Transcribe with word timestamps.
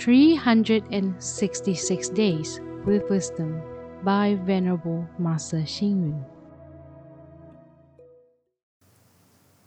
366 0.00 2.08
Days 2.08 2.60
with 2.86 3.08
Wisdom 3.10 3.60
by 4.02 4.38
Venerable 4.46 5.06
Master 5.18 5.58
Xing 5.58 6.00
Yun. 6.00 6.24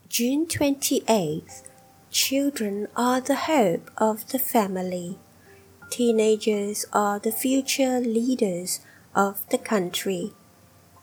June 0.09 0.47
28th. 0.47 1.61
Children 2.09 2.87
are 2.95 3.21
the 3.21 3.35
hope 3.35 3.91
of 3.97 4.27
the 4.29 4.39
family. 4.39 5.19
Teenagers 5.91 6.87
are 6.91 7.19
the 7.19 7.31
future 7.31 7.99
leaders 7.99 8.79
of 9.15 9.47
the 9.49 9.59
country. 9.59 10.33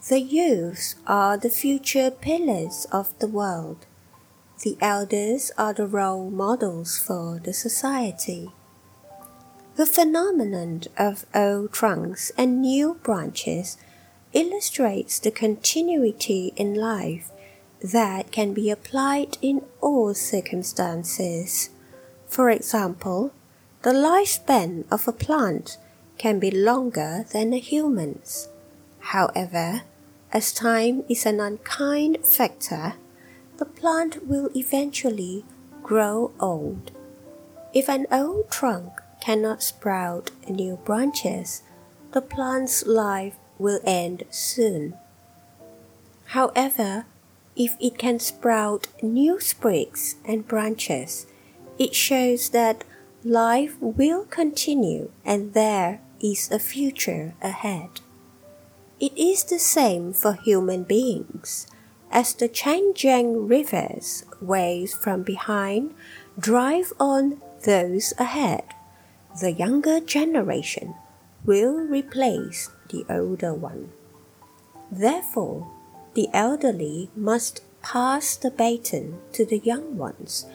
The 0.09 0.21
youths 0.21 0.97
are 1.07 1.37
the 1.37 1.51
future 1.51 2.11
pillars 2.11 2.89
of 2.91 3.17
the 3.21 3.29
world. 3.29 3.87
The 4.65 4.77
elders 4.81 5.53
are 5.57 5.73
the 5.73 5.87
role 5.87 6.31
models 6.31 6.99
for 6.99 7.39
the 7.39 7.53
society. 7.53 8.51
The 9.77 9.87
phenomenon 9.87 10.83
of 10.99 11.27
old 11.35 11.73
trunks 11.73 12.33
and 12.37 12.61
new 12.61 12.95
branches 13.03 13.77
illustrates 14.33 15.19
the 15.19 15.31
continuity 15.31 16.53
in 16.57 16.75
life 16.75 17.31
that 17.83 18.31
can 18.31 18.53
be 18.53 18.71
applied 18.71 19.39
in 19.41 19.63
all 19.81 20.13
circumstances. 20.13 21.71
For 22.27 22.51
example, 22.51 23.33
the 23.83 23.93
lifespan 23.93 24.85
of 24.91 25.09
a 25.09 25.13
plant 25.13 25.79
can 26.19 26.39
be 26.39 26.51
longer 26.51 27.25
than 27.33 27.53
a 27.53 27.59
human's. 27.59 28.49
However, 28.99 29.83
as 30.33 30.53
time 30.53 31.05
is 31.09 31.25
an 31.25 31.41
unkind 31.41 32.27
factor, 32.27 32.95
the 33.57 33.65
plant 33.65 34.27
will 34.27 34.51
eventually 34.55 35.45
grow 35.83 36.33
old. 36.39 36.91
If 37.73 37.89
an 37.89 38.07
old 38.13 38.51
trunk 38.51 39.01
cannot 39.21 39.63
sprout 39.63 40.31
new 40.49 40.77
branches, 40.85 41.63
the 42.13 42.21
plant's 42.21 42.87
life 42.87 43.37
will 43.59 43.81
end 43.85 44.25
soon. 44.31 44.95
However, 46.27 47.07
if 47.57 47.77
it 47.81 47.99
can 47.99 48.19
sprout 48.19 48.87
new 49.03 49.41
sprigs 49.41 50.17
and 50.25 50.47
branches, 50.47 51.27
it 51.79 51.95
shows 51.95 52.51
that 52.51 52.85
life 53.25 53.77
will 53.81 54.25
continue 54.25 55.11
and 55.25 55.53
there 55.55 56.01
is 56.23 56.51
a 56.51 56.59
future 56.59 57.35
ahead. 57.43 58.01
It 58.99 59.17
is 59.17 59.45
the 59.45 59.59
same 59.59 60.13
for 60.13 60.35
human 60.35 60.85
beings. 60.85 61.67
As 62.11 62.35
the 62.35 62.49
Changjiang 62.49 63.49
river's 63.49 64.25
waves 64.41 64.95
from 64.95 65.23
behind 65.23 65.95
drive 66.39 66.93
on 66.99 67.41
those 67.65 68.13
ahead, 68.19 68.65
the 69.39 69.53
younger 69.53 70.01
generation 70.01 70.95
will 71.45 71.79
replace 71.79 72.71
the 72.89 73.05
older 73.09 73.55
one. 73.55 73.91
Therefore, 74.91 75.71
the 76.15 76.29
elderly 76.33 77.11
must 77.15 77.63
pass 77.83 78.37
the 78.37 78.51
baton 78.51 79.21
to 79.33 79.45
the 79.45 79.59
young 79.59 79.97
ones, 79.97 80.47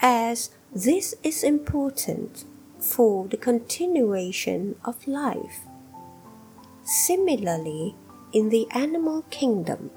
as 0.00 0.50
this 0.74 1.14
is 1.22 1.42
important 1.42 2.44
for 2.78 3.26
the 3.26 3.36
continuation 3.36 4.76
of 4.84 5.08
life. 5.08 5.60
Similarly, 6.84 7.94
in 8.32 8.50
the 8.50 8.68
animal 8.70 9.22
kingdom, 9.30 9.90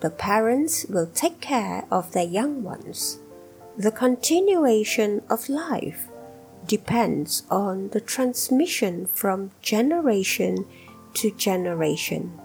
the 0.00 0.10
parents 0.10 0.86
will 0.86 1.06
take 1.06 1.40
care 1.40 1.84
of 1.90 2.12
their 2.12 2.24
young 2.24 2.62
ones. 2.62 3.18
The 3.76 3.90
continuation 3.90 5.22
of 5.28 5.48
life 5.48 6.08
depends 6.66 7.42
on 7.50 7.88
the 7.90 8.00
transmission 8.00 9.06
from 9.06 9.50
generation 9.62 10.66
to 11.14 11.30
generation. 11.30 12.38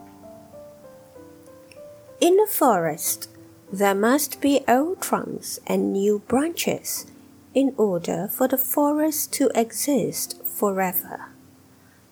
In 2.20 2.40
a 2.40 2.48
forest, 2.48 3.30
there 3.72 3.96
must 3.96 4.42
be 4.42 4.64
old 4.68 5.02
trunks 5.02 5.60
and 5.66 5.94
new 5.94 6.20
branches 6.28 7.08
in 7.54 7.74
order 7.78 8.28
for 8.28 8.48
the 8.48 8.58
forest 8.58 9.34
to 9.34 9.50
exist 9.56 10.42
forever. 10.46 11.30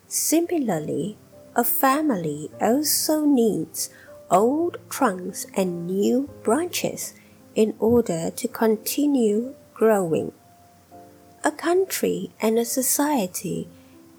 Similarly, 0.07 1.17
a 1.55 1.63
family 1.63 2.49
also 2.61 3.25
needs 3.25 3.89
old 4.31 4.77
trunks 4.89 5.45
and 5.55 5.85
new 5.85 6.29
branches 6.43 7.13
in 7.55 7.75
order 7.79 8.31
to 8.31 8.47
continue 8.47 9.53
growing. 9.73 10.31
A 11.49 11.51
country 11.51 12.29
and 12.39 12.59
a 12.59 12.63
society 12.79 13.67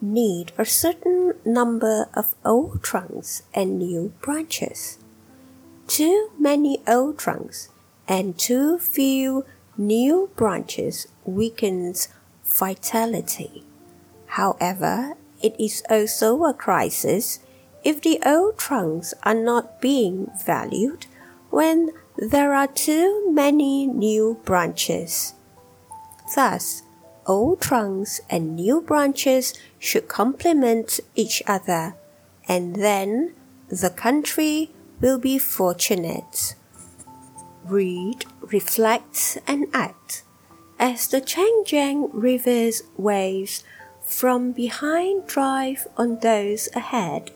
need 0.01 0.51
a 0.59 0.65
certain 0.65 1.35
number 1.45 2.09
of 2.13 2.35
old 2.45 2.83
trunks 2.83 3.45
and 3.55 3.79
new 3.79 4.13
branches 4.21 4.99
too 5.91 6.31
many 6.39 6.81
old 6.87 7.19
trunks 7.19 7.69
and 8.07 8.39
too 8.39 8.79
few 8.79 9.45
new 9.77 10.31
branches 10.37 11.09
weakens 11.25 12.09
vitality. 12.45 13.65
However, 14.39 15.15
it 15.41 15.55
is 15.59 15.83
also 15.89 16.45
a 16.45 16.55
crisis 16.55 17.41
if 17.83 18.01
the 18.03 18.21
old 18.25 18.57
trunks 18.57 19.15
are 19.25 19.35
not 19.35 19.81
being 19.81 20.31
valued 20.47 21.07
when 21.51 21.91
there 22.17 22.55
are 22.55 22.69
too 22.69 23.29
many 23.33 23.89
new 23.89 24.39
branches. 24.45 25.35
Thus, 26.37 26.83
old 27.27 27.61
trunks 27.61 28.21
and 28.29 28.57
new 28.57 28.81
branches 28.81 29.55
should 29.79 30.09
complement 30.09 31.01
each 31.15 31.43
other, 31.47 31.95
and 32.49 32.77
then 32.77 33.35
the 33.69 33.91
country 33.91 34.71
will 35.01 35.19
be 35.19 35.39
fortunate. 35.39 36.55
Read, 37.65 38.25
reflect, 38.41 39.39
and 39.47 39.67
act. 39.73 40.25
As 40.79 41.09
the 41.09 41.21
Changjiang 41.21 42.11
River's 42.13 42.83
waves 42.97 43.65
from 44.03 44.53
behind 44.53 45.27
drive 45.27 45.87
on 45.97 46.19
those 46.21 46.69
ahead, 46.75 47.31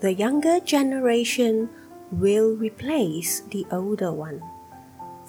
the 0.00 0.12
younger 0.12 0.60
generation 0.60 1.70
will 2.12 2.54
replace 2.54 3.40
the 3.40 3.66
older 3.72 4.12
one. 4.12 4.42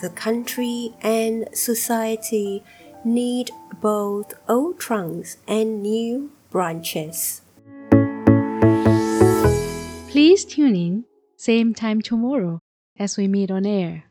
The 0.01 0.09
country 0.09 0.94
and 1.01 1.47
society 1.53 2.63
need 3.05 3.51
both 3.81 4.33
old 4.47 4.79
trunks 4.79 5.37
and 5.47 5.81
new 5.81 6.31
branches. 6.49 7.41
Please 10.09 10.45
tune 10.45 10.75
in 10.75 11.05
same 11.37 11.73
time 11.73 12.01
tomorrow 12.01 12.59
as 12.97 13.17
we 13.17 13.27
meet 13.27 13.51
on 13.51 13.65
air. 13.65 14.05